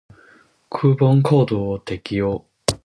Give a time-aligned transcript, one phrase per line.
[0.71, 2.43] クーポンコードを適用